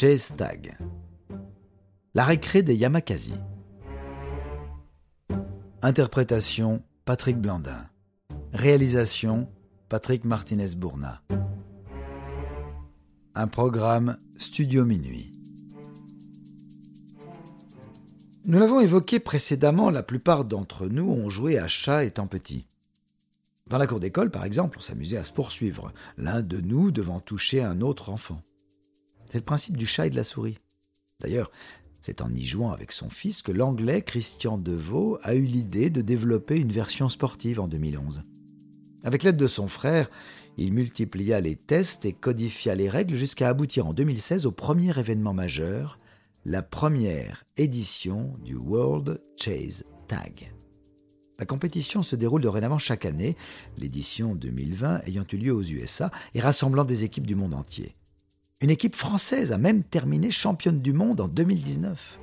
[0.00, 0.78] Chase Tag.
[2.14, 3.34] La récré des Yamakasi.
[5.82, 7.84] Interprétation Patrick Blandin.
[8.52, 9.50] Réalisation
[9.88, 11.22] Patrick Martinez-Bourna.
[13.34, 15.32] Un programme Studio Minuit.
[18.44, 22.66] Nous l'avons évoqué précédemment, la plupart d'entre nous ont joué à chat étant petits.
[23.66, 27.18] Dans la cour d'école, par exemple, on s'amusait à se poursuivre, l'un de nous devant
[27.18, 28.40] toucher un autre enfant.
[29.30, 30.58] C'est le principe du chat et de la souris.
[31.20, 31.50] D'ailleurs,
[32.00, 36.00] c'est en y jouant avec son fils que l'anglais Christian Deveau a eu l'idée de
[36.00, 38.22] développer une version sportive en 2011.
[39.04, 40.08] Avec l'aide de son frère,
[40.56, 45.34] il multiplia les tests et codifia les règles jusqu'à aboutir en 2016 au premier événement
[45.34, 45.98] majeur,
[46.44, 50.52] la première édition du World Chase Tag.
[51.38, 53.36] La compétition se déroule dorénavant chaque année,
[53.76, 57.97] l'édition 2020 ayant eu lieu aux USA et rassemblant des équipes du monde entier.
[58.60, 62.18] Une équipe française a même terminé championne du monde en 2019.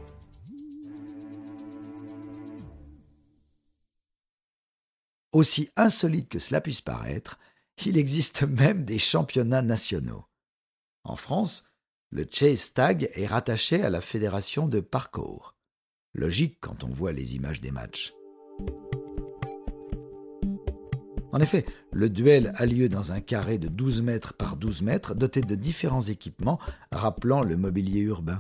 [5.32, 7.40] Aussi insolite que cela puisse paraître,
[7.86, 10.26] il existe même des championnats nationaux.
[11.04, 11.70] En France,
[12.12, 15.56] le Chase Tag est rattaché à la fédération de parcours.
[16.14, 18.14] Logique quand on voit les images des matchs.
[21.36, 25.16] En effet, le duel a lieu dans un carré de 12 mètres par 12 mètres
[25.16, 26.60] doté de différents équipements
[26.94, 28.40] rappelant le mobilier urbain,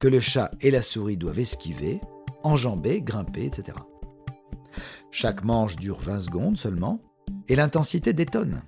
[0.00, 1.98] que le chat et la souris doivent esquiver,
[2.42, 3.78] enjamber, grimper, etc.
[5.10, 7.00] Chaque manche dure 20 secondes seulement,
[7.48, 8.64] et l'intensité détonne.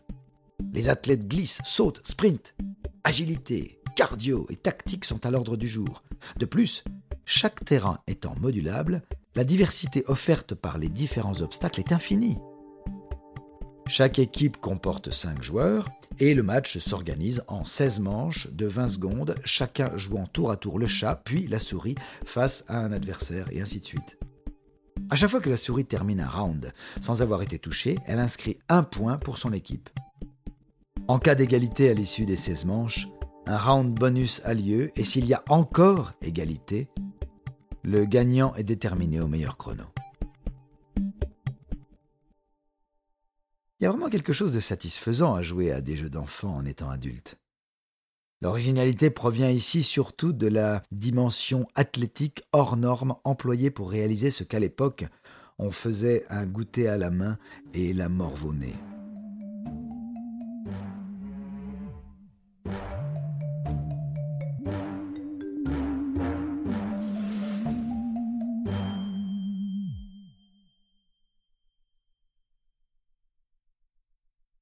[0.72, 2.54] Les athlètes glissent, sautent, sprintent.
[3.04, 6.04] Agilité, cardio et tactique sont à l'ordre du jour.
[6.38, 6.84] De plus,
[7.26, 9.02] chaque terrain étant modulable,
[9.34, 12.38] la diversité offerte par les différents obstacles est infinie.
[13.94, 19.34] Chaque équipe comporte 5 joueurs et le match s'organise en 16 manches de 20 secondes,
[19.44, 23.60] chacun jouant tour à tour le chat puis la souris face à un adversaire et
[23.60, 24.18] ainsi de suite.
[25.10, 26.72] À chaque fois que la souris termine un round
[27.02, 29.90] sans avoir été touchée, elle inscrit un point pour son équipe.
[31.06, 33.08] En cas d'égalité à l'issue des 16 manches,
[33.44, 36.88] un round bonus a lieu et s'il y a encore égalité,
[37.82, 39.84] le gagnant est déterminé au meilleur chrono.
[43.82, 46.64] Il y a vraiment quelque chose de satisfaisant à jouer à des jeux d'enfants en
[46.64, 47.34] étant adulte.
[48.40, 54.60] L'originalité provient ici surtout de la dimension athlétique hors norme employée pour réaliser ce qu'à
[54.60, 55.06] l'époque
[55.58, 57.38] on faisait un goûter à la main
[57.74, 58.91] et la nez.